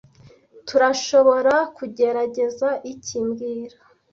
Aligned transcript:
Tturashoborakugerageza 0.67 2.69
iki 2.91 3.17
mbwira 3.27 3.77